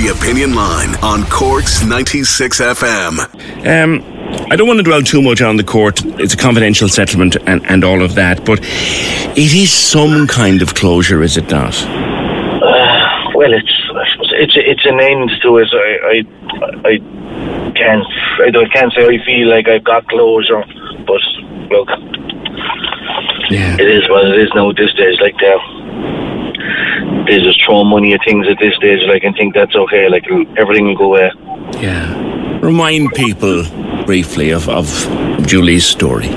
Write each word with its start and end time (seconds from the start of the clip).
The 0.00 0.08
Opinion 0.18 0.54
Line 0.54 0.94
on 1.02 1.24
Cork's 1.28 1.84
96 1.84 2.58
FM. 2.58 3.18
Um, 3.66 4.46
I 4.50 4.56
don't 4.56 4.66
want 4.66 4.78
to 4.78 4.82
dwell 4.82 5.02
too 5.02 5.20
much 5.20 5.42
on 5.42 5.56
the 5.58 5.62
court. 5.64 6.02
It's 6.18 6.32
a 6.32 6.38
confidential 6.38 6.88
settlement 6.88 7.36
and, 7.46 7.62
and 7.66 7.84
all 7.84 8.02
of 8.02 8.14
that, 8.14 8.46
but 8.46 8.60
it 8.62 9.52
is 9.52 9.70
some 9.70 10.26
kind 10.26 10.62
of 10.62 10.74
closure, 10.74 11.22
is 11.22 11.36
it 11.36 11.50
not? 11.50 11.74
Uh, 11.82 13.30
well, 13.34 13.52
it's 13.52 13.70
it's 14.32 14.54
it's 14.56 14.86
an 14.86 15.00
end 15.00 15.30
to 15.42 15.58
it. 15.58 15.68
I 15.70 15.98
I, 16.06 16.88
I 16.88 17.72
can't 17.76 18.06
I, 18.46 18.50
don't- 18.50 18.72
can't 18.72 18.92
say 18.94 19.04
I 19.06 19.22
feel 19.26 19.48
like 19.48 19.68
I've 19.68 19.84
got 19.84 20.06
closure, 20.08 20.64
but 21.06 21.20
look, 21.70 21.88
Yeah. 23.50 23.74
it 23.78 23.88
is 23.88 24.08
what 24.08 24.24
it 24.26 24.38
is 24.38 24.48
now 24.54 24.70
at 24.70 24.76
this 24.76 24.92
stage. 24.92 25.20
Like 25.20 25.36
they 25.38 25.54
they 27.26 27.38
just 27.38 27.64
throw 27.64 27.84
money 27.84 28.14
at 28.14 28.20
things 28.24 28.46
at 28.48 28.58
this 28.58 28.74
stage. 28.76 29.00
Like 29.06 29.24
and 29.24 29.34
think 29.36 29.54
that's 29.54 29.74
okay. 29.74 30.08
Like 30.08 30.24
everything 30.56 30.86
will 30.86 30.96
go 30.96 31.14
away. 31.14 31.30
Yeah. 31.80 32.60
Remind 32.60 33.10
people 33.14 33.64
briefly 34.04 34.50
of, 34.50 34.68
of 34.68 34.86
Julie's 35.46 35.86
story. 35.86 36.28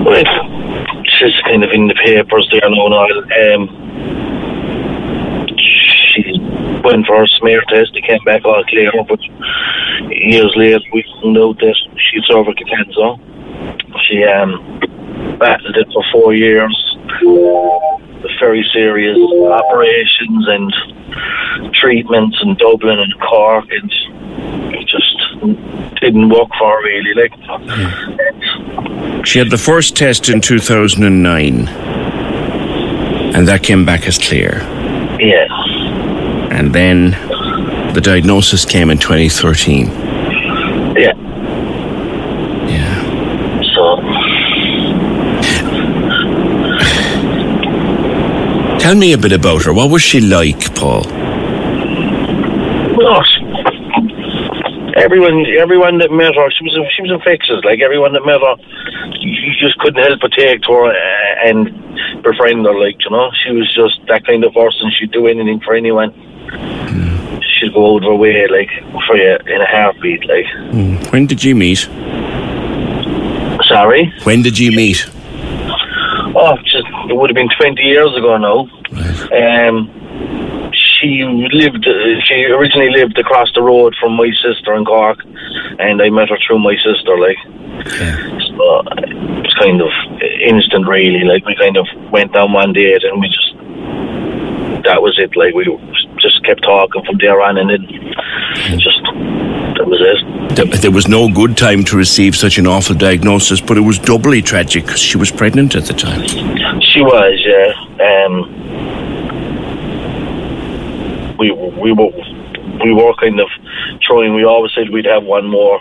Well, 0.00 0.16
it's 0.16 1.18
just 1.18 1.42
kind 1.44 1.62
of 1.62 1.70
in 1.72 1.86
the 1.86 1.94
papers 1.94 2.48
there 2.50 2.70
now. 2.70 2.88
now 2.88 3.04
um, 3.04 3.68
she 5.58 6.38
went 6.82 7.06
for 7.06 7.22
a 7.22 7.28
smear 7.38 7.62
test. 7.68 7.94
It 7.94 8.04
came 8.04 8.24
back 8.24 8.44
all 8.44 8.64
clear, 8.64 8.90
but 9.06 9.20
years 10.10 10.52
later 10.56 10.80
we 10.92 11.04
found 11.22 11.36
out 11.38 11.58
that 11.58 11.76
she 11.96 12.16
had 12.16 12.24
cervical 12.26 12.66
cancer. 12.66 13.16
She 14.08 14.24
um, 14.24 15.36
battled 15.38 15.76
it 15.76 15.88
for 15.92 16.04
four 16.12 16.34
years. 16.34 16.96
Very 18.38 18.64
serious 18.72 19.18
operations 19.18 20.48
and 20.48 20.72
treatments 21.74 22.38
in 22.42 22.54
Dublin 22.56 22.98
and 22.98 23.20
Cork, 23.20 23.66
and 23.70 23.92
it 24.74 24.86
just 24.88 25.16
didn't 26.00 26.28
work 26.30 26.48
for 26.58 26.70
her 26.70 26.82
really. 26.82 27.14
Like, 27.14 27.32
hmm. 27.44 29.22
She 29.24 29.38
had 29.38 29.50
the 29.50 29.58
first 29.58 29.94
test 29.96 30.28
in 30.30 30.40
2009, 30.40 31.68
and 33.34 33.46
that 33.48 33.62
came 33.62 33.84
back 33.84 34.06
as 34.06 34.18
clear. 34.18 34.60
yeah. 35.20 35.46
And 36.50 36.74
then 36.74 37.10
the 37.94 38.00
diagnosis 38.00 38.64
came 38.64 38.90
in 38.90 38.98
2013. 38.98 39.86
Yeah. 40.96 41.14
Yeah. 42.68 43.62
So 43.74 43.96
Tell 48.90 48.98
me 48.98 49.12
a 49.12 49.18
bit 49.18 49.30
about 49.30 49.62
her. 49.66 49.72
What 49.72 49.88
was 49.88 50.02
she 50.02 50.20
like, 50.20 50.74
Paul? 50.74 51.04
Gosh. 52.98 53.32
Everyone, 54.96 55.46
everyone 55.46 55.98
that 55.98 56.10
met 56.10 56.34
her, 56.34 56.50
she 56.50 56.64
was 56.64 56.74
she 56.96 57.02
was 57.02 57.12
infectious. 57.12 57.62
Like 57.62 57.78
everyone 57.82 58.12
that 58.14 58.26
met 58.26 58.40
her, 58.40 58.56
you 59.20 59.52
just 59.60 59.78
couldn't 59.78 60.02
help 60.02 60.18
but 60.20 60.32
take 60.32 60.62
to 60.62 60.72
her 60.72 60.86
uh, 60.90 61.46
and 61.48 61.70
befriend 62.24 62.66
her. 62.66 62.76
Like 62.76 62.96
you 63.04 63.10
know, 63.12 63.30
she 63.44 63.52
was 63.52 63.72
just 63.76 64.00
that 64.08 64.26
kind 64.26 64.42
of 64.42 64.52
person. 64.54 64.90
She'd 64.98 65.12
do 65.12 65.28
anything 65.28 65.60
for 65.60 65.74
anyone. 65.76 66.10
She'd 67.60 67.72
go 67.72 67.94
out 67.94 68.02
of 68.02 68.10
her 68.10 68.16
way, 68.16 68.48
like 68.48 68.70
for 69.06 69.16
you 69.16 69.38
in 69.46 69.60
a 69.60 69.66
heartbeat. 69.66 70.26
Like, 70.26 70.46
When 71.12 71.26
did 71.26 71.44
you 71.44 71.54
meet? 71.54 71.78
sorry, 73.68 74.12
When 74.24 74.42
did 74.42 74.58
you 74.58 74.72
meet? 74.72 75.06
oh, 76.34 76.56
just 76.64 76.88
it 77.08 77.14
would 77.14 77.30
have 77.30 77.36
been 77.36 77.50
twenty 77.56 77.84
years 77.84 78.16
ago 78.16 78.36
now. 78.36 78.68
Um, 79.32 79.90
she 80.72 81.24
lived. 81.52 81.84
She 82.26 82.44
originally 82.46 82.90
lived 82.90 83.18
across 83.18 83.52
the 83.54 83.62
road 83.62 83.94
from 84.00 84.12
my 84.16 84.30
sister 84.42 84.74
in 84.74 84.84
Cork, 84.84 85.18
and 85.78 86.02
I 86.02 86.10
met 86.10 86.28
her 86.28 86.38
through 86.46 86.58
my 86.58 86.76
sister. 86.76 87.16
Like, 87.18 87.38
so 87.88 88.82
it 88.98 89.42
was 89.44 89.54
kind 89.60 89.80
of 89.80 89.90
instant, 90.42 90.86
really. 90.86 91.24
Like, 91.24 91.44
we 91.46 91.54
kind 91.56 91.76
of 91.76 91.86
went 92.10 92.32
down 92.32 92.52
one 92.52 92.72
date, 92.72 93.04
and 93.04 93.20
we 93.20 93.28
just 93.28 93.54
that 94.84 95.00
was 95.02 95.18
it. 95.18 95.36
Like, 95.36 95.54
we 95.54 95.64
just 96.18 96.44
kept 96.44 96.62
talking 96.62 97.04
from 97.04 97.16
there 97.18 97.40
on, 97.40 97.56
and 97.58 97.70
then 97.70 97.86
just 98.78 99.00
that 99.78 99.86
was 99.86 100.00
it. 100.00 100.56
There- 100.56 100.66
There 100.66 100.90
was 100.90 101.06
no 101.08 101.28
good 101.32 101.56
time 101.56 101.84
to 101.84 101.96
receive 101.96 102.34
such 102.36 102.58
an 102.58 102.66
awful 102.66 102.94
diagnosis, 102.96 103.60
but 103.60 103.76
it 103.78 103.80
was 103.82 103.98
doubly 103.98 104.42
tragic 104.42 104.84
because 104.84 105.00
she 105.00 105.16
was 105.16 105.30
pregnant 105.30 105.74
at 105.76 105.84
the 105.86 105.94
time. 105.94 106.26
She 106.82 107.00
was, 107.00 107.40
yeah. 107.46 107.72
Um, 108.26 108.56
we 111.40 111.50
we 111.50 111.92
were 111.92 112.12
we 112.84 112.92
were 112.92 113.14
kind 113.14 113.40
of 113.40 113.48
trying. 114.02 114.34
We 114.34 114.44
always 114.44 114.72
said 114.74 114.90
we'd 114.90 115.06
have 115.06 115.24
one 115.24 115.46
more, 115.48 115.80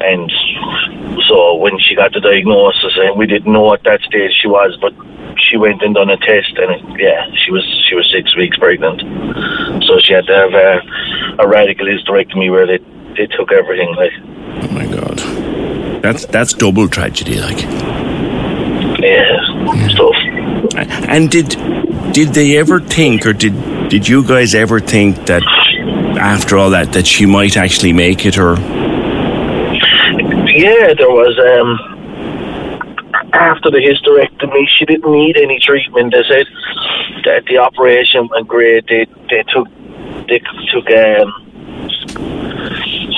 and 0.00 0.30
so 1.28 1.54
when 1.54 1.78
she 1.78 1.94
got 1.94 2.12
the 2.12 2.20
diagnosis, 2.20 2.92
and 2.96 3.16
we 3.16 3.26
didn't 3.26 3.52
know 3.52 3.72
at 3.72 3.82
that 3.84 4.00
stage 4.02 4.32
she 4.42 4.48
was, 4.48 4.76
but 4.80 4.92
she 5.48 5.56
went 5.56 5.82
and 5.82 5.94
done 5.94 6.10
a 6.10 6.16
test, 6.18 6.58
and 6.58 6.70
it, 6.74 7.00
yeah, 7.00 7.26
she 7.44 7.52
was 7.52 7.64
she 7.88 7.94
was 7.94 8.10
six 8.12 8.36
weeks 8.36 8.58
pregnant. 8.58 9.00
So 9.86 10.00
she 10.00 10.12
had 10.12 10.26
to 10.26 10.34
have 10.34 10.52
a, 10.54 11.42
a 11.44 11.48
radical 11.48 11.86
hysterectomy 11.86 12.50
where 12.50 12.66
they 12.66 12.78
they 13.16 13.26
took 13.26 13.52
everything. 13.52 13.94
Like, 13.94 14.12
Oh 14.62 14.68
my 14.72 14.86
God. 14.86 15.18
That's 16.02 16.26
that's 16.26 16.52
double 16.54 16.88
tragedy, 16.88 17.40
like. 17.40 17.60
yeah, 19.00 19.88
stuff. 19.88 20.16
And 21.08 21.30
did 21.30 21.56
did 22.12 22.28
they 22.34 22.56
ever 22.58 22.80
think, 22.80 23.26
or 23.26 23.32
did 23.32 23.54
did 23.90 24.06
you 24.06 24.22
guys 24.22 24.54
ever 24.54 24.78
think 24.78 25.26
that 25.26 25.42
after 26.16 26.56
all 26.56 26.70
that 26.70 26.92
that 26.92 27.06
she 27.08 27.26
might 27.26 27.56
actually 27.56 27.92
make 27.92 28.24
it, 28.24 28.38
or 28.38 28.54
Yeah, 30.46 30.94
there 30.94 31.10
was. 31.10 31.34
Um, 31.38 31.98
after 33.32 33.70
the 33.70 33.78
hysterectomy, 33.78 34.66
she 34.78 34.84
didn't 34.84 35.10
need 35.10 35.36
any 35.36 35.58
treatment. 35.58 36.12
They 36.12 36.22
said 36.28 36.46
that 37.24 37.44
the 37.46 37.58
operation 37.58 38.28
went 38.28 38.46
great. 38.46 38.86
They 38.86 39.06
they 39.28 39.42
took 39.52 39.66
they 40.28 40.38
took 40.70 40.86
um, 40.90 41.30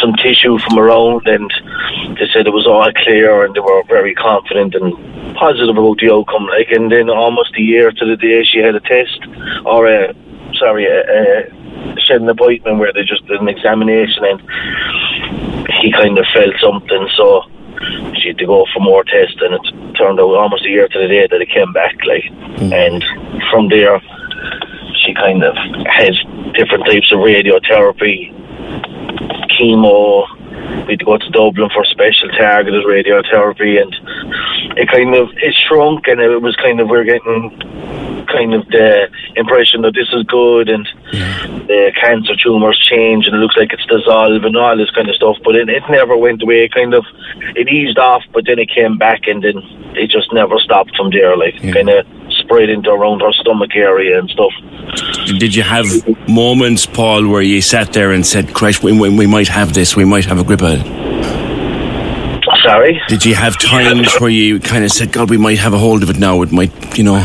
some 0.00 0.14
tissue 0.24 0.58
from 0.58 0.78
around, 0.78 1.26
and 1.26 1.52
they 2.16 2.26
said 2.32 2.46
it 2.46 2.54
was 2.54 2.66
all 2.66 2.90
clear, 3.04 3.44
and 3.44 3.54
they 3.54 3.60
were 3.60 3.82
very 3.88 4.14
confident 4.14 4.74
and 4.74 4.94
positive 5.36 5.76
about 5.76 5.98
the 5.98 6.10
outcome. 6.10 6.46
Like, 6.46 6.70
and 6.70 6.90
then 6.90 7.10
almost 7.10 7.56
a 7.58 7.62
year 7.62 7.92
to 7.92 8.04
the 8.06 8.16
day, 8.16 8.42
she 8.44 8.58
had 8.58 8.74
a 8.74 8.80
test, 8.80 9.20
or 9.66 9.86
a 9.86 10.14
sorry, 10.62 10.86
a 10.86 11.50
she 11.98 12.12
had 12.12 12.22
an 12.22 12.28
appointment 12.28 12.78
where 12.78 12.92
they 12.92 13.02
just 13.02 13.26
did 13.26 13.40
an 13.40 13.48
examination, 13.48 14.24
and 14.24 14.40
he 15.82 15.90
kind 15.92 16.16
of 16.18 16.26
felt 16.32 16.54
something, 16.60 17.08
so 17.16 17.42
she 18.14 18.28
had 18.28 18.38
to 18.38 18.46
go 18.46 18.66
for 18.72 18.80
more 18.80 19.04
tests, 19.04 19.40
and 19.40 19.54
it 19.54 19.96
turned 19.98 20.20
out 20.20 20.34
almost 20.34 20.64
a 20.64 20.68
year 20.68 20.88
to 20.88 20.98
the 20.98 21.08
day 21.08 21.26
that 21.26 21.40
it 21.40 21.50
came 21.50 21.72
back, 21.72 21.94
like, 22.06 22.24
hmm. 22.58 22.72
and 22.72 23.04
from 23.50 23.68
there, 23.68 24.00
she 25.04 25.14
kind 25.14 25.42
of 25.42 25.54
had 25.86 26.14
different 26.54 26.86
types 26.86 27.10
of 27.12 27.18
radiotherapy, 27.18 28.30
chemo. 29.58 30.26
We 30.86 30.92
had 30.92 31.00
to 31.00 31.04
go 31.04 31.18
to 31.18 31.30
Dublin 31.30 31.70
for 31.74 31.84
special 31.84 32.28
targeted 32.30 32.84
radiotherapy, 32.84 33.82
and 33.82 33.92
it 34.78 34.88
kind 34.88 35.14
of 35.14 35.28
it 35.36 35.54
shrunk, 35.66 36.06
and 36.06 36.20
it 36.20 36.40
was 36.40 36.56
kind 36.56 36.80
of 36.80 36.88
we're 36.88 37.04
getting 37.04 37.50
kind 38.26 38.54
of 38.54 38.66
the 38.68 39.08
impression 39.36 39.82
that 39.82 39.94
this 39.94 40.08
is 40.12 40.22
good, 40.24 40.68
and 40.68 40.86
the 41.68 41.92
cancer 42.00 42.34
tumors 42.36 42.78
change, 42.78 43.26
and 43.26 43.34
it 43.36 43.38
looks 43.38 43.56
like 43.56 43.72
it's 43.72 43.86
dissolved, 43.86 44.44
and 44.44 44.56
all 44.56 44.76
this 44.76 44.90
kind 44.90 45.08
of 45.08 45.14
stuff. 45.16 45.36
But 45.44 45.56
it, 45.56 45.68
it 45.68 45.82
never 45.90 46.16
went 46.16 46.42
away. 46.42 46.64
It 46.64 46.72
kind 46.72 46.94
of 46.94 47.04
it 47.56 47.68
eased 47.68 47.98
off, 47.98 48.22
but 48.32 48.44
then 48.46 48.58
it 48.58 48.70
came 48.70 48.98
back, 48.98 49.26
and 49.26 49.42
then 49.42 49.58
it 49.94 50.10
just 50.10 50.32
never 50.32 50.58
stopped 50.58 50.96
from 50.96 51.10
there. 51.10 51.36
Like 51.36 51.60
kind 51.72 51.88
of 51.88 52.06
spread 52.30 52.68
into 52.68 52.90
around 52.90 53.20
her 53.20 53.32
stomach 53.32 53.74
area 53.74 54.18
and 54.18 54.28
stuff. 54.30 54.52
did 55.38 55.54
you 55.54 55.62
have 55.62 55.86
moments, 56.28 56.86
Paul, 56.86 57.28
where 57.28 57.42
you 57.42 57.60
sat 57.60 57.92
there 57.92 58.12
and 58.12 58.26
said, 58.26 58.54
"Christ, 58.54 58.82
we, 58.82 58.92
we, 58.98 59.08
we 59.08 59.26
might 59.26 59.48
have 59.48 59.72
this. 59.74 59.96
We 59.96 60.04
might 60.04 60.24
have 60.24 60.38
a 60.38 60.44
grip 60.44 60.62
on 60.62 60.80
it." 60.80 61.02
Sorry. 62.62 63.00
Did 63.08 63.24
you 63.24 63.34
have 63.34 63.58
times 63.58 64.20
where 64.20 64.30
you 64.30 64.60
kind 64.60 64.84
of 64.84 64.92
said, 64.92 65.12
"God, 65.12 65.30
we 65.30 65.36
might 65.36 65.58
have 65.58 65.74
a 65.74 65.78
hold 65.78 66.02
of 66.02 66.10
it 66.10 66.18
now. 66.18 66.42
It 66.42 66.52
might, 66.52 66.98
you 66.98 67.04
know." 67.04 67.20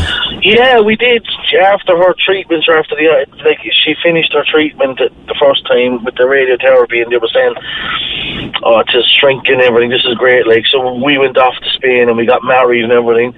Yeah, 0.48 0.80
we 0.80 0.96
did. 0.96 1.26
After 1.60 1.96
her 1.96 2.14
treatments, 2.24 2.68
or 2.68 2.78
after 2.78 2.96
the 2.96 3.08
uh, 3.08 3.44
like, 3.44 3.58
she 3.84 3.94
finished 4.02 4.32
her 4.32 4.44
treatment 4.44 4.98
the 4.98 5.36
first 5.38 5.66
time 5.66 6.04
with 6.04 6.14
the 6.14 6.24
radiotherapy, 6.24 7.02
and 7.02 7.12
they 7.12 7.18
were 7.18 7.28
saying, 7.28 7.54
"Oh, 8.64 8.78
it's 8.80 8.92
just 8.92 9.08
shrinking 9.20 9.60
everything. 9.60 9.90
This 9.90 10.04
is 10.06 10.14
great." 10.14 10.46
Like, 10.46 10.64
so 10.72 10.94
we 11.04 11.18
went 11.18 11.36
off 11.36 11.54
to 11.54 11.70
Spain 11.76 12.08
and 12.08 12.16
we 12.16 12.24
got 12.24 12.42
married 12.44 12.84
and 12.84 12.92
everything. 12.92 13.34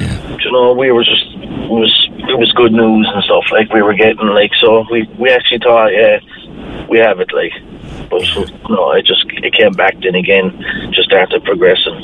Yeah. 0.00 0.36
You 0.40 0.52
know, 0.52 0.72
we 0.72 0.90
were 0.90 1.04
just 1.04 1.26
it 1.36 1.70
was 1.70 2.08
it 2.32 2.38
was 2.38 2.50
good 2.52 2.72
news 2.72 3.08
and 3.12 3.24
stuff. 3.24 3.44
Like 3.52 3.72
we 3.72 3.82
were 3.82 3.94
getting 3.94 4.26
like 4.28 4.52
so 4.60 4.86
we 4.90 5.04
we 5.18 5.30
actually 5.30 5.60
thought, 5.60 5.92
yeah, 5.92 6.18
we 6.88 6.98
have 6.98 7.20
it. 7.20 7.30
Like, 7.32 7.52
but 8.08 8.22
so, 8.24 8.44
no, 8.70 8.92
it 8.92 9.04
just 9.04 9.24
it 9.28 9.52
came 9.52 9.72
back 9.72 10.00
then 10.00 10.14
again, 10.14 10.48
just 10.92 11.12
after 11.12 11.40
progressing. 11.40 12.00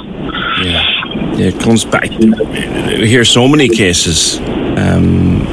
Yeah, 0.61 0.65
yeah 0.65 1.00
it 1.41 1.61
comes 1.61 1.85
back. 1.85 2.11
We 2.11 3.09
hear 3.09 3.25
so 3.25 3.49
many 3.49 3.69
cases. 3.69 4.39
Um, 4.77 5.47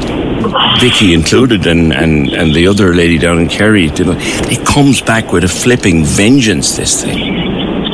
Vicky 0.80 1.14
included, 1.14 1.66
and, 1.66 1.92
and, 1.94 2.30
and 2.30 2.54
the 2.54 2.68
other 2.68 2.94
lady 2.94 3.18
down 3.18 3.40
in 3.40 3.48
Kerry, 3.48 3.86
you 3.86 4.06
know, 4.06 4.16
it 4.18 4.66
comes 4.66 5.02
back 5.02 5.32
with 5.32 5.44
a 5.44 5.48
flipping 5.48 6.04
vengeance. 6.06 6.78
This 6.78 7.04
thing. 7.04 7.36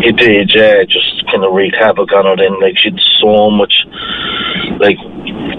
It 0.03 0.17
did, 0.17 0.51
yeah. 0.53 0.83
Just 0.83 1.25
kind 1.27 1.43
of 1.43 1.53
wreaked 1.53 1.75
havoc 1.75 2.11
on 2.11 2.25
her. 2.25 2.35
Then, 2.35 2.59
like 2.59 2.77
she'd 2.77 2.99
so 3.21 3.49
much, 3.49 3.73
like 4.79 4.97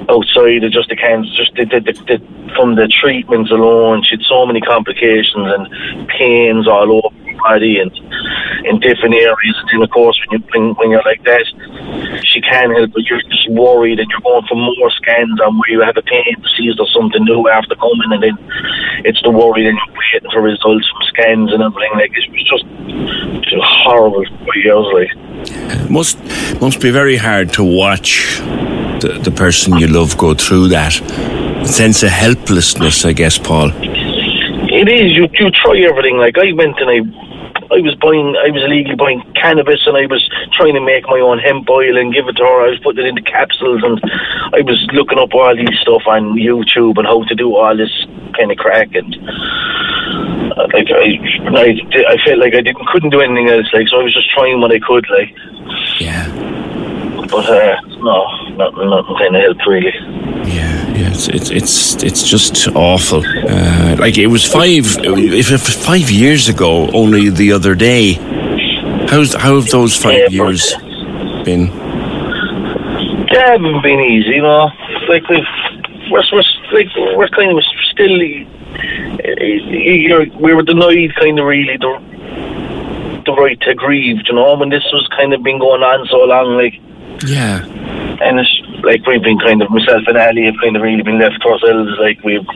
outside 0.08 0.64
of 0.64 0.72
just 0.72 0.88
the 0.90 0.96
cancer, 0.96 1.30
just 1.36 1.54
the, 1.54 1.64
the, 1.64 1.80
the, 1.80 1.92
the, 2.04 2.52
from 2.54 2.76
the 2.76 2.86
treatments 3.00 3.50
alone, 3.50 4.04
she'd 4.04 4.22
so 4.28 4.44
many 4.44 4.60
complications 4.60 5.48
and 5.48 6.08
pains 6.08 6.68
all 6.68 6.92
over 6.92 7.16
the 7.24 7.34
body 7.38 7.78
and 7.78 7.90
in 8.64 8.80
different 8.80 9.14
areas. 9.14 9.56
And 9.60 9.68
then, 9.72 9.82
of 9.82 9.90
course, 9.90 10.18
when, 10.26 10.40
you, 10.40 10.46
when, 10.52 10.74
when 10.74 10.90
you're 10.90 11.04
like 11.04 11.22
that, 11.24 11.44
she 12.24 12.40
can't 12.40 12.72
help 12.72 12.92
but 12.92 13.02
you're 13.04 13.22
just 13.22 13.50
worried 13.50 14.00
and 14.00 14.08
you're 14.10 14.20
going 14.20 14.46
for 14.48 14.56
more 14.56 14.90
scans 14.90 15.40
on 15.40 15.58
where 15.58 15.70
you 15.70 15.80
have 15.80 15.96
a 15.96 16.02
pain 16.02 16.34
to 16.36 16.48
see 16.56 16.68
if 16.68 16.76
there's 16.76 16.92
something 16.92 17.24
new 17.24 17.48
after 17.48 17.74
coming. 17.76 18.10
And 18.12 18.22
then 18.22 18.36
it's 19.04 19.20
the 19.22 19.30
worry 19.30 19.64
that 19.64 19.74
you're 19.74 19.96
waiting 19.96 20.30
for 20.32 20.42
results 20.42 20.88
from 20.90 21.02
scans 21.08 21.52
and 21.52 21.62
everything. 21.62 21.92
Like, 21.94 22.12
it 22.14 22.30
was 22.32 22.44
just, 22.48 22.64
just 23.50 23.64
horrible 23.84 24.24
for 24.24 24.56
years, 24.56 24.86
like. 24.92 25.90
Must 25.90 26.18
must 26.60 26.80
be 26.80 26.90
very 26.90 27.16
hard 27.16 27.52
to 27.54 27.64
watch 27.64 28.38
the, 29.00 29.20
the 29.22 29.30
person 29.30 29.78
you 29.78 29.86
love 29.86 30.16
go 30.16 30.34
through 30.34 30.68
that 30.68 30.92
sense 31.66 32.02
of 32.02 32.08
helplessness, 32.10 33.04
I 33.04 33.12
guess, 33.12 33.38
Paul. 33.38 33.70
It 33.74 34.88
is. 34.88 35.12
You 35.12 35.28
you 35.38 35.50
try 35.50 35.78
everything. 35.80 36.16
Like 36.16 36.38
I 36.38 36.52
went 36.52 36.78
and 36.80 36.90
I 36.90 37.23
I 37.74 37.82
was 37.82 37.98
buying, 37.98 38.38
I 38.38 38.54
was 38.54 38.62
illegally 38.62 38.94
buying 38.94 39.20
cannabis, 39.34 39.82
and 39.86 39.98
I 39.98 40.06
was 40.06 40.22
trying 40.54 40.74
to 40.74 40.80
make 40.80 41.04
my 41.10 41.18
own 41.18 41.38
hemp 41.42 41.68
oil 41.68 41.98
and 41.98 42.14
give 42.14 42.28
it 42.28 42.38
to 42.38 42.44
her. 42.46 42.66
I 42.66 42.70
was 42.70 42.78
putting 42.86 43.04
it 43.04 43.08
into 43.10 43.26
capsules, 43.26 43.82
and 43.82 43.98
I 44.54 44.62
was 44.62 44.78
looking 44.94 45.18
up 45.18 45.34
all 45.34 45.56
these 45.56 45.74
stuff 45.82 46.06
on 46.06 46.38
YouTube 46.38 46.98
and 46.98 47.06
how 47.06 47.24
to 47.26 47.34
do 47.34 47.56
all 47.56 47.76
this 47.76 47.90
kind 48.38 48.54
of 48.54 48.58
crack. 48.58 48.94
And 48.94 49.10
uh, 50.54 50.70
like 50.70 50.86
I, 50.86 51.18
I, 51.50 52.14
I 52.14 52.16
felt 52.22 52.38
like 52.38 52.54
I 52.54 52.62
didn't 52.62 52.86
couldn't 52.94 53.10
do 53.10 53.20
anything 53.20 53.50
else. 53.50 53.66
Like 53.74 53.88
so, 53.88 54.00
I 54.00 54.04
was 54.06 54.14
just 54.14 54.30
trying 54.30 54.60
what 54.60 54.70
I 54.70 54.78
could. 54.78 55.06
Like 55.10 55.34
yeah. 55.98 56.30
But 57.26 57.50
uh, 57.50 57.80
no, 57.98 58.22
nothing, 58.54 58.90
nothing 58.90 59.16
kind 59.18 59.34
of 59.34 59.42
helped 59.42 59.66
really. 59.66 59.94
Yeah, 60.46 60.73
yeah, 60.94 61.10
it's 61.10 61.28
it's 61.28 61.50
it's, 61.50 62.02
it's 62.02 62.22
just 62.22 62.68
awful. 62.68 63.22
Uh, 63.26 63.96
like 63.98 64.16
it 64.16 64.28
was 64.28 64.44
five, 64.44 64.86
if 64.86 65.50
it 65.50 65.52
was 65.52 65.74
five 65.84 66.10
years 66.10 66.48
ago, 66.48 66.88
only 66.92 67.30
the 67.30 67.52
other 67.52 67.74
day. 67.74 68.12
How's 69.08 69.34
how 69.34 69.56
have 69.56 69.68
those 69.70 69.96
five 69.96 70.32
years 70.32 70.74
been? 71.44 71.66
They 73.30 73.40
haven't 73.40 73.82
been 73.82 74.00
easy, 74.00 74.36
you 74.36 74.42
know. 74.42 74.70
Like 75.08 75.28
we've 75.28 75.44
we're, 76.10 76.22
we're 76.32 76.42
like 76.72 76.88
we're 77.16 77.28
kind 77.28 77.50
of 77.50 77.64
still. 77.90 78.18
You're, 79.24 80.26
we 80.38 80.54
were 80.54 80.62
denied 80.62 81.14
kind 81.16 81.38
of 81.38 81.46
really 81.46 81.76
the 81.76 83.22
the 83.26 83.32
right 83.32 83.60
to 83.62 83.74
grieve, 83.74 84.18
you 84.26 84.34
know, 84.34 84.56
when 84.56 84.68
this 84.68 84.84
was 84.92 85.08
kind 85.16 85.32
of 85.32 85.42
been 85.42 85.58
going 85.58 85.82
on 85.82 86.06
so 86.06 86.18
long, 86.24 86.56
like 86.56 86.80
yeah. 87.26 87.64
And 88.22 88.38
it's 88.38 88.60
like 88.84 89.06
we've 89.06 89.22
been 89.22 89.38
kind 89.38 89.62
of 89.62 89.70
myself 89.70 90.02
and 90.06 90.16
Ali 90.16 90.44
have 90.46 90.54
kind 90.60 90.76
of 90.76 90.82
really 90.82 91.02
been 91.02 91.18
left 91.18 91.40
to 91.42 91.48
ourselves. 91.48 91.90
Like 91.98 92.22
we've 92.22 92.46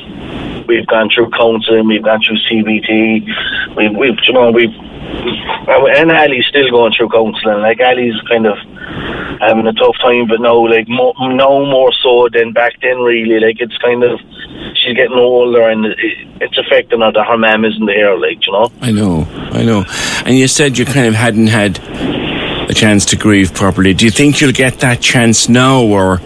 we've 0.66 0.86
gone 0.86 1.10
through 1.10 1.30
counselling, 1.30 1.88
we've 1.88 2.04
gone 2.04 2.20
through 2.22 2.38
CBT, 2.50 3.76
we've 3.76 3.96
we've 3.96 4.18
you 4.26 4.32
know 4.32 4.50
we've 4.50 4.74
and 5.68 6.12
Ali's 6.12 6.46
still 6.46 6.70
going 6.70 6.92
through 6.96 7.08
counselling. 7.10 7.60
Like 7.60 7.80
Ali's 7.80 8.20
kind 8.28 8.46
of 8.46 8.56
having 9.40 9.66
a 9.66 9.72
tough 9.72 9.96
time, 10.00 10.26
but 10.26 10.40
now 10.40 10.66
like 10.66 10.88
mo- 10.88 11.14
no 11.18 11.64
more 11.66 11.92
so 12.02 12.28
than 12.32 12.52
back 12.52 12.74
then. 12.80 12.98
Really, 12.98 13.40
like 13.40 13.60
it's 13.60 13.76
kind 13.78 14.02
of 14.04 14.20
she's 14.74 14.94
getting 14.94 15.16
older 15.16 15.68
and 15.68 15.86
it's 16.40 16.58
affecting 16.58 17.00
her 17.00 17.12
that 17.12 17.26
her 17.26 17.38
mum 17.38 17.64
isn't 17.64 17.86
there. 17.86 18.18
Like 18.18 18.44
you 18.46 18.52
know. 18.52 18.72
I 18.80 18.92
know, 18.92 19.26
I 19.52 19.64
know. 19.64 19.84
And 20.24 20.36
you 20.36 20.48
said 20.48 20.78
you 20.78 20.84
kind 20.84 21.06
of 21.06 21.14
hadn't 21.14 21.48
had 21.48 21.78
a 22.68 22.74
chance 22.74 23.04
to 23.06 23.16
grieve 23.16 23.54
properly. 23.54 23.94
Do 23.94 24.04
you 24.04 24.10
think 24.10 24.40
you'll 24.40 24.52
get 24.52 24.80
that 24.80 25.00
chance 25.00 25.48
now, 25.48 25.82
or? 25.82 26.20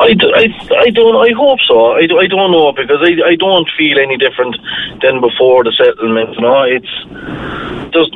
I, 0.00 0.14
I, 0.34 0.46
I 0.78 0.90
don't 0.90 1.16
I 1.16 1.34
hope 1.36 1.58
so. 1.66 1.92
I, 1.92 2.02
I 2.02 2.26
don't 2.26 2.52
know 2.52 2.72
because 2.72 3.00
I, 3.02 3.28
I 3.30 3.34
don't 3.36 3.68
feel 3.76 3.98
any 3.98 4.16
different 4.16 4.56
than 5.02 5.20
before 5.20 5.64
the 5.64 5.72
settlement 5.72 6.34
you 6.34 6.40
know? 6.40 6.62
It's 6.62 6.94
just 7.92 8.14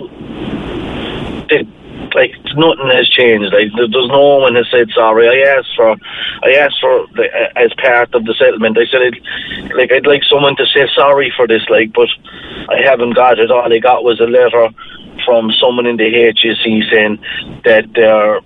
it, 1.50 1.66
like 2.14 2.32
nothing 2.56 2.88
has 2.88 3.08
changed. 3.10 3.52
Like 3.52 3.68
there's 3.76 4.08
no 4.08 4.38
one 4.38 4.54
has 4.54 4.66
said 4.70 4.88
sorry. 4.94 5.28
I 5.28 5.58
asked 5.58 5.74
for 5.76 5.96
I 6.42 6.52
asked 6.54 6.80
for 6.80 7.06
as 7.56 7.74
part 7.74 8.14
of 8.14 8.24
the 8.24 8.34
settlement 8.38 8.78
I 8.78 8.86
said 8.86 9.02
it, 9.02 9.76
like 9.76 9.92
I'd 9.92 10.06
like 10.06 10.22
someone 10.24 10.56
to 10.56 10.66
say 10.66 10.88
sorry 10.94 11.32
for 11.36 11.46
this 11.46 11.68
like 11.68 11.92
but 11.92 12.08
I 12.70 12.80
haven't 12.82 13.14
got 13.14 13.38
it. 13.38 13.50
All 13.50 13.70
I 13.70 13.78
got 13.78 14.04
was 14.04 14.20
a 14.20 14.24
letter 14.24 14.70
from 15.24 15.50
someone 15.60 15.86
in 15.86 15.96
the 15.96 16.04
HSE 16.04 16.90
saying 16.90 17.18
that 17.64 17.92
they're 17.94 18.40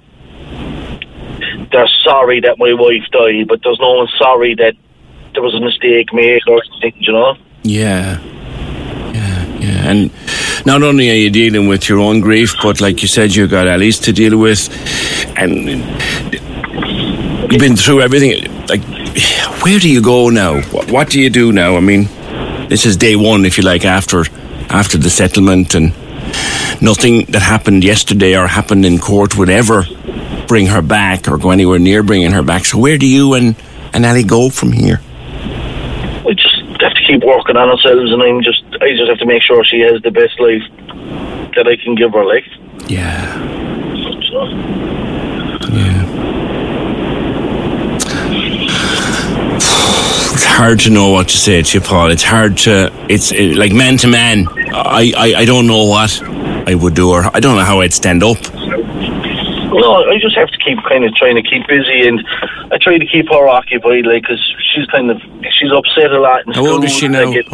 they're 1.70 1.88
sorry 2.04 2.40
that 2.40 2.58
my 2.58 2.72
wife 2.72 3.04
died, 3.12 3.48
but 3.48 3.60
there's 3.62 3.78
no 3.80 3.94
one 3.94 4.08
sorry 4.18 4.54
that 4.54 4.74
there 5.34 5.42
was 5.42 5.54
a 5.54 5.60
mistake 5.60 6.12
made 6.12 6.40
or 6.48 6.62
anything, 6.64 6.94
you 7.02 7.12
know? 7.12 7.36
Yeah. 7.62 8.20
Yeah, 9.12 9.58
yeah. 9.58 9.90
And 9.90 10.10
not 10.66 10.82
only 10.82 11.10
are 11.10 11.14
you 11.14 11.30
dealing 11.30 11.68
with 11.68 11.88
your 11.88 12.00
own 12.00 12.20
grief, 12.20 12.54
but 12.62 12.80
like 12.80 13.02
you 13.02 13.08
said, 13.08 13.34
you've 13.34 13.50
got 13.50 13.66
Alice 13.66 13.98
to 14.00 14.12
deal 14.12 14.38
with. 14.38 14.68
And 15.36 15.68
you've 17.52 17.60
been 17.60 17.76
through 17.76 18.00
everything. 18.00 18.44
Like, 18.66 18.82
where 19.62 19.78
do 19.78 19.90
you 19.90 20.02
go 20.02 20.30
now? 20.30 20.60
What, 20.72 20.90
what 20.90 21.10
do 21.10 21.20
you 21.20 21.30
do 21.30 21.52
now? 21.52 21.76
I 21.76 21.80
mean, 21.80 22.08
this 22.68 22.86
is 22.86 22.96
day 22.96 23.16
one, 23.16 23.44
if 23.44 23.58
you 23.58 23.64
like, 23.64 23.84
after 23.84 24.24
after 24.70 24.98
the 24.98 25.08
settlement 25.08 25.74
and 25.74 25.94
nothing 26.80 27.24
that 27.26 27.42
happened 27.42 27.84
yesterday 27.84 28.36
or 28.36 28.46
happened 28.46 28.84
in 28.84 28.98
court 28.98 29.36
would 29.36 29.50
ever 29.50 29.84
bring 30.46 30.66
her 30.66 30.82
back 30.82 31.28
or 31.28 31.38
go 31.38 31.50
anywhere 31.50 31.78
near 31.78 32.02
bringing 32.02 32.32
her 32.32 32.42
back. 32.42 32.64
So 32.64 32.78
where 32.78 32.98
do 32.98 33.06
you 33.06 33.34
and, 33.34 33.56
and 33.92 34.04
Ali 34.04 34.24
go 34.24 34.48
from 34.48 34.72
here? 34.72 35.00
We 36.24 36.34
just 36.34 36.56
have 36.80 36.94
to 36.94 37.04
keep 37.06 37.22
working 37.22 37.56
on 37.56 37.68
ourselves, 37.68 38.12
and 38.12 38.22
I'm 38.22 38.42
just 38.42 38.62
I 38.80 38.90
just 38.96 39.08
have 39.08 39.18
to 39.18 39.26
make 39.26 39.42
sure 39.42 39.64
she 39.64 39.80
has 39.80 40.00
the 40.02 40.10
best 40.10 40.38
life 40.40 40.62
that 41.54 41.66
I 41.66 41.76
can 41.76 41.94
give 41.94 42.12
her. 42.12 42.24
Like, 42.24 42.44
yeah, 42.88 43.34
so. 44.30 44.44
yeah. 45.74 46.04
It's 50.34 50.44
hard 50.44 50.80
to 50.80 50.90
know 50.90 51.10
what 51.10 51.28
to 51.28 51.36
say 51.36 51.62
to 51.62 51.78
you, 51.78 51.84
Paul. 51.84 52.10
It's 52.10 52.22
hard 52.22 52.58
to. 52.58 52.92
It's 53.08 53.32
it, 53.32 53.56
like 53.56 53.72
man 53.72 53.96
to 53.98 54.08
man. 54.08 54.46
I, 54.72 55.12
I 55.16 55.34
I 55.40 55.44
don't 55.44 55.66
know 55.66 55.84
what 55.84 56.22
I 56.68 56.74
would 56.74 56.94
do, 56.94 57.08
or 57.08 57.24
I 57.34 57.40
don't 57.40 57.56
know 57.56 57.64
how 57.64 57.80
I'd 57.80 57.94
stand 57.94 58.22
up. 58.22 58.36
No, 58.52 60.04
I 60.04 60.18
just 60.20 60.36
have 60.36 60.48
to 60.48 60.58
keep 60.58 60.78
kind 60.86 61.02
of 61.02 61.14
trying 61.14 61.36
to 61.36 61.42
keep 61.42 61.66
busy, 61.66 62.06
and 62.06 62.22
I 62.70 62.76
try 62.76 62.98
to 62.98 63.06
keep 63.06 63.30
her 63.30 63.48
occupied, 63.48 64.04
like, 64.04 64.20
because 64.22 64.42
she's 64.74 64.84
kind 64.88 65.10
of 65.10 65.18
she's 65.58 65.72
upset 65.72 66.12
a 66.12 66.20
lot. 66.20 66.46
In 66.46 66.52
How 66.52 66.66
old 66.66 66.84
is 66.84 66.92
she 66.92 67.08
now? 67.08 67.24
Like 67.24 67.36
it, 67.36 67.46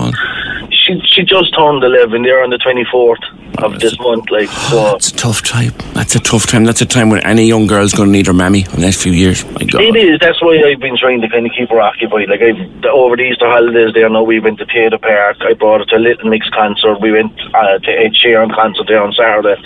she 0.85 1.00
she 1.07 1.23
just 1.25 1.55
turned 1.57 1.83
eleven. 1.83 2.23
There 2.23 2.43
on 2.43 2.50
the 2.50 2.59
twenty 2.59 2.85
fourth 2.91 3.21
of 3.59 3.81
this 3.81 3.99
month. 3.99 4.31
Like 4.31 4.49
so, 4.49 4.76
that's 4.93 5.11
a 5.11 5.17
tough 5.17 5.43
time. 5.43 5.73
That's 5.95 6.14
a 6.14 6.21
tough 6.21 6.47
time. 6.47 6.64
That's 6.64 6.81
a 6.83 6.87
time 6.87 7.11
when 7.11 7.25
any 7.25 7.47
young 7.47 7.67
girl's 7.67 7.93
going 7.93 8.09
to 8.09 8.12
need 8.12 8.26
her 8.26 8.33
mammy 8.33 8.64
in 8.64 8.71
the 8.71 8.81
next 8.81 9.03
few 9.03 9.12
years. 9.12 9.45
My 9.53 9.64
God. 9.64 9.83
It 9.83 9.97
is. 9.97 10.19
That's 10.21 10.41
why 10.43 10.61
I've 10.67 10.81
been 10.81 10.97
trying 10.97 11.21
to 11.23 11.29
kind 11.29 11.47
of 11.47 11.53
keep 11.57 11.71
her 11.71 11.81
occupied. 11.81 12.29
Like 12.29 12.43
I've 12.43 12.85
over 12.87 13.17
the 13.17 13.23
Easter 13.23 13.49
holidays, 13.49 13.95
there 13.95 14.09
now 14.09 14.23
we 14.23 14.41
went 14.41 14.59
to 14.59 14.67
Tayto 14.67 15.00
Park. 15.00 15.38
I 15.41 15.55
brought 15.55 15.81
her 15.81 15.87
to 15.87 15.97
a 15.97 16.03
Little 16.03 16.31
Mix 16.31 16.49
concert. 16.50 17.00
We 17.00 17.12
went 17.12 17.33
uh, 17.55 17.79
to 17.79 17.91
Ed 17.91 18.12
Sheeran 18.14 18.55
concert 18.55 18.87
there 18.88 19.03
on 19.03 19.12
Saturday. 19.12 19.61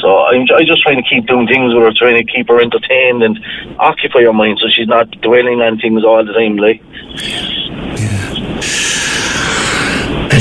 So 0.00 0.24
I'm, 0.26 0.46
I'm 0.54 0.66
just 0.66 0.82
trying 0.82 1.02
to 1.02 1.08
keep 1.08 1.26
doing 1.26 1.46
things 1.46 1.74
with 1.74 1.82
her, 1.82 1.92
trying 1.92 2.16
to 2.16 2.32
keep 2.32 2.48
her 2.48 2.60
entertained 2.60 3.22
and 3.22 3.38
occupy 3.78 4.22
her 4.22 4.32
mind, 4.32 4.58
so 4.60 4.68
she's 4.68 4.88
not 4.88 5.10
dwelling 5.20 5.60
on 5.60 5.78
things 5.78 6.04
all 6.04 6.24
the 6.24 6.32
time. 6.32 6.56
Like. 6.56 6.82
Yeah. 7.96 8.23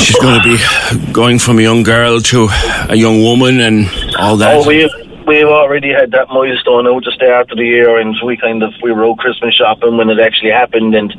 And 0.04 0.08
she's 0.08 0.20
going 0.20 0.42
to 0.42 1.06
be 1.06 1.14
going 1.14 1.40
from 1.40 1.60
a 1.60 1.62
young 1.62 1.82
girl 1.82 2.20
to 2.20 2.50
a 2.90 2.96
young 2.96 3.22
woman 3.22 3.62
and 3.62 3.90
all 4.20 4.36
that. 4.36 4.58
Oh, 4.58 4.68
we 4.68 4.84
we've 5.26 5.46
already 5.48 5.94
had 5.94 6.12
that 6.12 6.28
milestone 6.28 6.88
out 6.88 7.04
just 7.04 7.16
start 7.16 7.50
of 7.50 7.58
the 7.58 7.64
year, 7.64 7.98
and 7.98 8.14
we 8.26 8.36
kind 8.36 8.64
of 8.64 8.74
we 8.82 8.92
were 8.92 9.06
out 9.06 9.18
Christmas 9.20 9.56
shopping 9.56 9.96
when 9.96 10.10
it 10.10 10.20
actually 10.20 10.52
happened, 10.52 10.94
and 10.94 11.14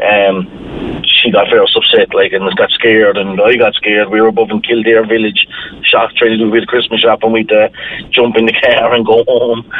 um, 0.00 1.04
she 1.04 1.30
got 1.30 1.50
very 1.50 1.60
upset, 1.60 2.14
like, 2.14 2.32
and 2.32 2.56
got 2.56 2.70
scared, 2.70 3.18
and 3.18 3.38
I 3.42 3.56
got 3.56 3.74
scared. 3.74 4.08
We 4.08 4.22
were 4.22 4.28
above 4.28 4.50
in 4.52 4.62
Kildare 4.62 5.06
village, 5.06 5.46
shocked, 5.82 6.16
trying 6.16 6.30
to 6.30 6.38
do 6.38 6.48
a 6.48 6.52
bit 6.52 6.62
of 6.62 6.68
Christmas 6.68 7.00
shopping. 7.00 7.32
We'd 7.32 7.52
uh, 7.52 7.68
jump 8.08 8.36
in 8.36 8.46
the 8.46 8.52
car 8.62 8.94
and 8.94 9.04
go 9.04 9.22
home. 9.28 9.70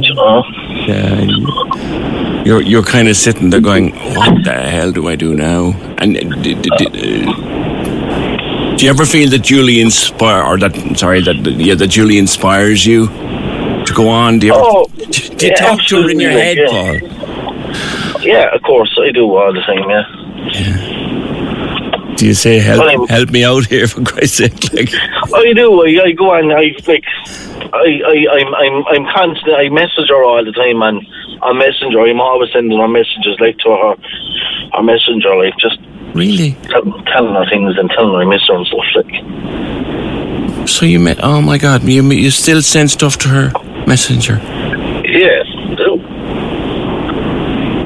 you 0.00 0.14
know? 0.14 0.42
Yeah, 0.86 2.30
you're 2.44 2.60
you're 2.62 2.82
kind 2.82 3.08
of 3.08 3.16
sitting 3.16 3.50
there 3.50 3.60
going, 3.60 3.92
"What 4.14 4.44
the 4.44 4.52
hell 4.52 4.92
do 4.92 5.08
I 5.08 5.16
do 5.16 5.34
now?" 5.34 5.72
And 5.98 6.16
uh, 6.16 6.20
d- 6.42 6.54
d- 6.54 6.70
d- 6.78 6.86
uh, 6.86 8.76
do 8.76 8.84
you 8.84 8.90
ever 8.90 9.06
feel 9.06 9.30
that 9.30 9.42
Julie 9.42 9.80
inspire, 9.80 10.42
or 10.42 10.58
that 10.58 10.74
sorry, 10.98 11.22
that 11.22 11.36
yeah, 11.58 11.74
that 11.74 11.88
Julie 11.88 12.18
inspires 12.18 12.84
you 12.84 13.06
to 13.86 13.92
go 13.94 14.08
on? 14.08 14.38
Do 14.40 14.46
you, 14.48 14.52
ever, 14.54 14.62
Oh, 14.64 14.86
do 14.88 15.46
you 15.46 15.52
yeah, 15.52 15.54
talk 15.54 15.80
to 15.88 16.02
her 16.02 16.10
in 16.10 16.20
your 16.20 16.32
head, 16.32 16.56
yeah. 16.58 16.68
Paul? 16.68 16.98
Yeah, 18.22 18.54
of 18.54 18.62
course 18.62 18.96
I 19.00 19.10
do 19.12 19.24
all 19.36 19.52
the 19.52 19.60
time. 19.60 19.88
Yeah. 19.90 20.06
Do 22.16 22.26
you 22.26 22.34
say 22.34 22.58
help 22.58 22.78
Well, 22.80 23.06
help 23.08 23.30
me 23.30 23.44
out 23.44 23.66
here 23.66 23.86
for 23.88 24.02
Christ's 24.04 24.36
sake? 24.38 24.52
Like, 24.72 25.46
I 25.46 25.52
do. 25.54 25.82
I, 25.84 26.04
I 26.04 26.12
go 26.12 26.30
on. 26.30 26.52
I 26.52 26.74
like. 26.86 27.04
I, 27.72 28.00
I, 28.06 28.26
I'm, 28.36 28.54
I'm, 28.54 28.86
I'm 28.86 29.04
constant. 29.14 29.54
I 29.56 29.68
message 29.68 30.08
her 30.10 30.22
all 30.22 30.44
the 30.44 30.52
time, 30.52 30.80
and 30.82 31.00
on 31.44 31.58
Messenger, 31.58 32.00
I'm 32.00 32.20
always 32.20 32.50
sending 32.52 32.78
her 32.78 32.88
messages 32.88 33.36
like 33.38 33.58
to 33.58 33.68
her, 33.70 33.96
her 34.72 34.82
messenger, 34.82 35.36
like 35.36 35.54
just 35.58 35.78
really? 36.14 36.56
tell, 36.70 36.82
telling 37.12 37.34
her 37.34 37.46
things 37.50 37.76
and 37.78 37.90
telling 37.90 38.14
her 38.14 38.22
I 38.22 38.24
miss 38.24 38.42
her 38.48 38.56
and 38.56 38.66
stuff. 38.66 38.86
Like, 38.96 40.68
So 40.68 40.86
you 40.86 40.98
met? 40.98 41.18
Oh 41.22 41.40
my 41.42 41.58
God! 41.58 41.82
You 41.84 42.02
you 42.12 42.30
still 42.30 42.62
send 42.62 42.90
stuff 42.90 43.18
to 43.18 43.28
her 43.28 43.52
messenger? 43.86 44.36
yeah. 45.04 45.42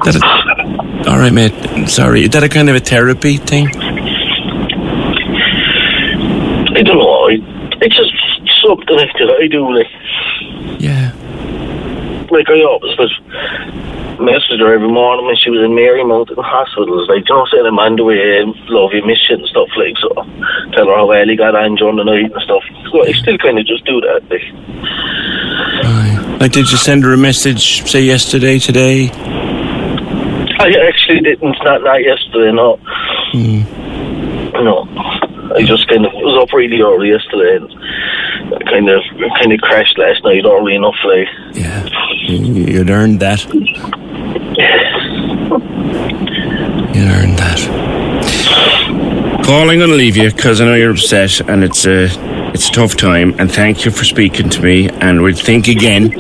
That 0.05 0.15
a, 0.17 0.21
all 1.11 1.19
right, 1.19 1.33
mate. 1.33 1.53
Sorry. 1.89 2.23
Is 2.23 2.31
that 2.31 2.43
a 2.45 2.49
kind 2.49 2.69
of 2.71 2.77
a 2.77 2.81
therapy 2.81 3.37
thing? 3.37 3.67
I 6.77 6.83
don't 6.83 6.99
know. 6.99 7.29
It's 7.81 7.97
just 7.97 8.13
something 8.65 8.97
that 8.97 9.37
I 9.43 9.47
do. 9.49 9.69
Like. 9.75 9.87
Like 12.31 12.49
I 12.49 12.63
always 12.65 12.97
was 12.99 13.13
message 14.21 14.59
her 14.59 14.75
every 14.75 14.89
morning 14.91 15.27
when 15.27 15.37
she 15.37 15.51
was 15.51 15.63
in 15.63 15.71
Marymount 15.73 16.31
in 16.31 16.37
hospital. 16.43 16.99
It's 17.01 17.09
like, 17.09 17.29
you 17.29 17.35
know, 17.35 17.47
saying 17.53 17.67
I'm 17.67 17.79
on 17.79 17.97
the 17.97 18.05
way, 18.05 18.43
love 18.69 18.91
you, 18.93 19.05
miss 19.07 19.23
you 19.31 19.37
and 19.37 19.47
stuff 19.47 19.69
like 19.77 19.95
so. 20.03 20.11
Tell 20.75 20.87
her 20.91 20.97
how 20.97 21.07
well 21.07 21.29
he 21.29 21.37
got 21.37 21.55
on 21.55 21.77
during 21.77 21.97
the 21.97 22.05
night 22.05 22.33
and 22.33 22.43
stuff. 22.43 22.63
So 22.91 23.07
I 23.07 23.13
still 23.13 23.39
kind 23.39 23.59
of 23.59 23.67
just 23.67 23.85
do 23.87 24.01
that. 24.03 24.23
Like, 24.29 24.43
Right. 25.85 26.37
Like, 26.41 26.53
did 26.53 26.71
you 26.71 26.77
send 26.77 27.05
her 27.05 27.13
a 27.13 27.17
message, 27.19 27.89
say 27.89 28.03
yesterday, 28.03 28.59
today? 28.59 29.11
I 30.61 30.75
actually 30.87 31.21
didn't. 31.21 31.57
Not 31.63 31.83
not 31.83 32.03
yesterday. 32.03 32.53
No. 32.53 32.77
Hmm. 33.33 33.63
No. 34.65 34.87
I 35.55 35.63
just 35.65 35.89
kind 35.89 36.05
of 36.05 36.13
was 36.15 36.43
up 36.43 36.53
really 36.53 36.81
early 36.83 37.09
yesterday 37.11 37.57
and 37.57 37.69
kind 38.67 38.89
of 38.89 39.03
kind 39.41 39.53
of 39.53 39.61
crashed 39.61 39.97
last 39.99 40.23
night 40.25 40.45
early 40.45 40.75
enough. 40.75 40.97
Like, 41.05 41.29
Yeah. 41.55 41.88
You- 42.29 42.67
You'd 42.67 42.91
earned 42.91 43.21
that. 43.21 43.45
You'd 46.95 47.09
earned 47.11 47.39
that. 47.39 47.59
Paul, 49.45 49.71
I'm 49.71 49.79
going 49.79 49.89
to 49.91 49.97
leave 49.97 50.17
you 50.17 50.31
because 50.31 50.61
I 50.61 50.67
know 50.67 50.75
you're 50.75 50.91
upset 50.91 51.41
and 51.49 51.65
it's 51.65 51.87
a, 51.87 52.05
it's 52.53 52.69
a 52.69 52.73
tough 52.73 52.97
time. 52.97 53.35
And 53.39 53.51
thank 53.51 53.85
you 53.87 53.91
for 53.91 54.05
speaking 54.05 54.51
to 54.51 54.63
me. 54.63 54.89
And 54.91 55.23
we'll 55.23 55.35
think 55.35 55.69
again 55.69 56.13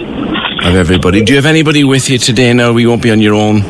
of 0.64 0.74
everybody. 0.74 1.22
Do 1.22 1.32
you 1.32 1.36
have 1.36 1.44
anybody 1.46 1.84
with 1.84 2.08
you 2.08 2.16
today 2.18 2.52
now? 2.54 2.72
We 2.72 2.86
won't 2.86 3.02
be 3.02 3.10
on 3.10 3.20
your 3.20 3.34
own. 3.34 3.60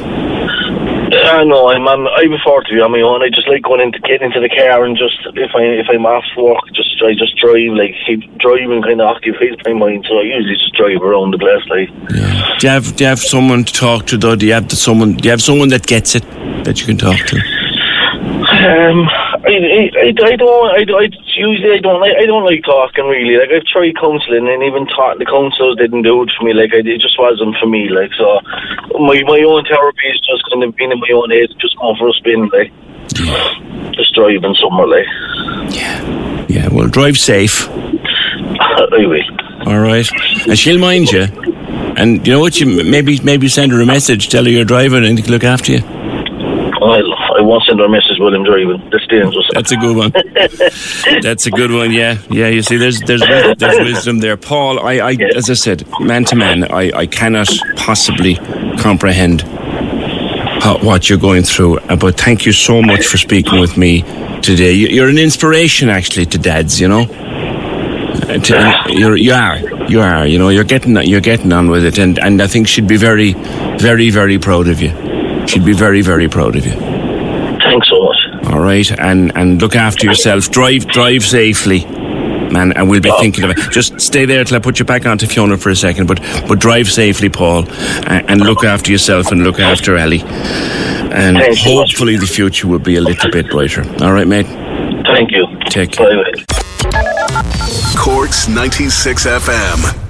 I 1.28 1.44
know 1.44 1.68
I'm, 1.68 1.86
I'm 1.86 2.06
I 2.06 2.26
prefer 2.26 2.62
to 2.62 2.74
be 2.74 2.80
on 2.80 2.92
my 2.92 3.00
own. 3.00 3.22
I 3.22 3.28
just 3.28 3.48
like 3.48 3.62
going 3.62 3.80
into 3.80 3.98
get 4.00 4.22
into 4.22 4.40
the 4.40 4.48
car 4.48 4.84
and 4.84 4.96
just 4.96 5.18
if 5.34 5.50
I 5.54 5.62
if 5.62 5.86
I'm 5.90 6.06
off 6.06 6.24
work, 6.36 6.64
just 6.72 7.00
I 7.02 7.14
just 7.14 7.36
drive 7.36 7.72
like 7.74 7.94
keep 8.06 8.24
driving 8.38 8.82
kind 8.82 9.00
of 9.00 9.08
occupies 9.08 9.56
my 9.64 9.72
mind. 9.72 10.06
So 10.08 10.18
I 10.18 10.22
usually 10.22 10.56
just 10.56 10.74
drive 10.74 11.02
around 11.02 11.32
the 11.32 11.38
place 11.38 11.64
like. 11.68 11.88
Yeah. 12.14 12.56
Do 12.58 12.66
you 12.66 12.72
have 12.72 12.96
Do 12.96 13.04
you 13.04 13.08
have 13.08 13.20
someone 13.20 13.64
to 13.64 13.72
talk 13.72 14.06
to 14.06 14.16
though? 14.16 14.36
Do 14.36 14.46
you 14.46 14.54
have 14.54 14.68
the 14.68 14.76
someone? 14.76 15.14
Do 15.14 15.24
you 15.24 15.30
have 15.30 15.42
someone 15.42 15.68
that 15.68 15.86
gets 15.86 16.14
it 16.14 16.24
that 16.64 16.80
you 16.80 16.86
can 16.86 16.98
talk 16.98 17.18
to? 17.18 17.36
Um, 18.48 19.08
I, 19.48 19.56
I, 19.56 19.82
I, 19.96 20.32
I 20.32 20.36
don't, 20.36 20.68
I, 20.70 20.84
I 20.84 21.08
usually 21.36 21.72
I 21.72 21.80
don't, 21.80 22.00
like, 22.00 22.16
I 22.16 22.26
don't 22.26 22.44
like 22.44 22.62
talking 22.64 23.06
really. 23.06 23.36
Like 23.36 23.50
I've 23.50 23.64
tried 23.64 23.96
counselling 23.96 24.48
and 24.48 24.62
even 24.62 24.86
taught 24.86 25.18
the 25.18 25.24
counsellors 25.24 25.76
didn't 25.76 26.02
do 26.02 26.22
it 26.22 26.30
for 26.36 26.44
me. 26.44 26.52
Like 26.52 26.72
I, 26.74 26.84
it 26.84 27.00
just 27.00 27.18
wasn't 27.18 27.56
for 27.56 27.66
me. 27.66 27.88
Like 27.88 28.12
so, 28.14 28.40
my 29.00 29.22
my 29.24 29.40
own 29.40 29.64
therapy 29.64 30.08
is 30.08 30.20
just 30.20 30.44
kind 30.52 30.62
of 30.64 30.76
being 30.76 30.92
in 30.92 31.00
my 31.00 31.10
own 31.14 31.30
head, 31.30 31.48
just 31.58 31.76
going 31.78 31.96
for 31.96 32.08
a 32.08 32.12
spin, 32.12 32.48
like 32.52 32.72
just 33.94 34.14
driving 34.14 34.54
somewhere, 34.60 34.86
like 34.86 35.06
Yeah. 35.72 36.46
Yeah. 36.48 36.68
Well, 36.68 36.88
drive 36.88 37.16
safe. 37.16 37.68
I 38.60 39.06
will. 39.06 39.68
All 39.68 39.80
right. 39.80 40.08
And 40.46 40.58
she'll 40.58 40.78
mind 40.78 41.10
you. 41.10 41.26
And 41.96 42.26
you 42.26 42.32
know 42.32 42.40
what? 42.40 42.60
You 42.60 42.84
maybe 42.84 43.20
maybe 43.22 43.48
send 43.48 43.72
her 43.72 43.80
a 43.80 43.86
message, 43.86 44.28
tell 44.28 44.44
her 44.44 44.50
you're 44.50 44.64
driving, 44.64 45.04
and 45.04 45.28
look 45.28 45.44
after 45.44 45.72
you. 45.72 45.80
I'll, 46.80 47.17
Won't 47.48 47.64
send 47.66 47.78
her 47.80 47.86
a 47.86 47.88
message 47.88 48.18
while 48.18 48.34
I'm 48.34 48.44
driving. 48.44 48.78
That's 48.92 49.06
dangerous. 49.06 49.48
That's 49.54 49.72
a 49.72 49.76
good 49.76 49.96
one. 49.96 50.12
That's 51.22 51.46
a 51.46 51.50
good 51.50 51.70
one. 51.72 51.90
Yeah, 51.92 52.18
yeah. 52.30 52.48
You 52.48 52.60
see, 52.62 52.76
there's 52.76 53.00
there's 53.00 53.22
there's 53.58 53.78
wisdom 53.90 54.18
there, 54.18 54.36
Paul. 54.36 54.78
I, 54.80 54.94
I 55.10 55.12
as 55.34 55.48
I 55.48 55.54
said, 55.54 55.78
man 56.00 56.24
to 56.26 56.36
man, 56.36 56.64
I, 56.70 56.84
I 57.02 57.06
cannot 57.06 57.48
possibly 57.76 58.34
comprehend 58.86 59.40
how, 60.62 60.78
what 60.82 61.08
you're 61.08 61.18
going 61.18 61.42
through. 61.42 61.78
Uh, 61.78 61.96
But 61.96 62.20
thank 62.20 62.44
you 62.44 62.52
so 62.52 62.82
much 62.82 63.06
for 63.06 63.16
speaking 63.16 63.58
with 63.60 63.76
me 63.78 64.02
today. 64.42 64.72
You- 64.72 64.88
You're 64.88 65.08
an 65.08 65.18
inspiration, 65.18 65.88
actually, 65.88 66.26
to 66.26 66.38
dads. 66.38 66.78
You 66.80 66.88
know, 66.88 67.04
Uh, 68.28 68.38
to- 68.46 68.92
you're 69.00 69.16
you 69.16 69.32
are 69.32 69.56
you 69.88 70.00
are. 70.02 70.26
You 70.26 70.38
know, 70.38 70.50
you're 70.50 70.64
getting 70.74 70.96
you're 71.12 71.22
getting 71.32 71.52
on 71.52 71.70
with 71.70 71.84
it, 71.86 71.98
and 71.98 72.18
and 72.18 72.42
I 72.42 72.46
think 72.46 72.68
she'd 72.68 72.88
be 72.88 72.98
very, 72.98 73.32
very, 73.78 74.10
very 74.10 74.38
proud 74.38 74.68
of 74.68 74.82
you. 74.82 74.92
She'd 75.46 75.64
be 75.64 75.72
very, 75.72 76.02
very 76.02 76.28
proud 76.28 76.56
of 76.56 76.66
you. 76.66 76.74
Thanks 77.68 77.88
so 77.88 78.02
much. 78.02 78.16
All 78.52 78.60
right, 78.60 78.90
and 78.98 79.36
and 79.36 79.60
look 79.60 79.76
after 79.76 80.06
yourself. 80.06 80.50
Drive 80.50 80.86
drive 80.86 81.22
safely, 81.22 81.84
man. 81.84 82.72
And 82.72 82.88
we'll 82.88 83.00
be 83.00 83.12
thinking 83.20 83.44
of 83.44 83.50
it. 83.50 83.58
Just 83.70 84.00
stay 84.00 84.24
there 84.24 84.42
till 84.44 84.56
I 84.56 84.60
put 84.60 84.78
you 84.78 84.84
back 84.84 85.04
onto 85.06 85.26
Fiona 85.26 85.58
for 85.58 85.70
a 85.70 85.76
second. 85.76 86.06
But 86.06 86.20
but 86.48 86.58
drive 86.60 86.88
safely, 86.90 87.28
Paul, 87.28 87.68
and, 88.06 88.28
and 88.30 88.40
look 88.40 88.64
after 88.64 88.90
yourself 88.90 89.30
and 89.32 89.44
look 89.44 89.60
after 89.60 89.96
Ellie. 89.96 90.22
And 90.22 91.36
Thank 91.36 91.64
you. 91.64 91.72
hopefully 91.72 92.16
the 92.16 92.26
future 92.26 92.68
will 92.68 92.78
be 92.78 92.96
a 92.96 93.00
little 93.00 93.30
bit 93.30 93.50
brighter. 93.50 93.82
All 94.02 94.12
right, 94.12 94.26
mate. 94.26 94.46
Thank 95.06 95.30
you. 95.32 95.46
Take 95.66 95.92
care. 95.92 96.06
Bye 96.24 96.44
bye. 96.92 97.44
Corks 97.96 98.48
96 98.48 99.26
FM. 99.26 100.04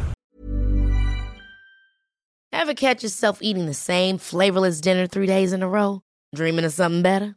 Ever 2.52 2.74
catch 2.74 3.02
yourself 3.02 3.38
eating 3.40 3.66
the 3.66 3.74
same 3.74 4.18
flavorless 4.18 4.80
dinner 4.80 5.06
three 5.06 5.26
days 5.26 5.52
in 5.52 5.62
a 5.62 5.68
row? 5.68 6.02
Dreaming 6.34 6.64
of 6.64 6.72
something 6.72 7.02
better? 7.02 7.36